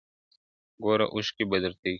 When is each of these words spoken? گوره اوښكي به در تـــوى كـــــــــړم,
گوره 0.83 1.05
اوښكي 1.13 1.43
به 1.49 1.57
در 1.63 1.73
تـــوى 1.79 1.79
كـــــــــړم, 1.81 1.89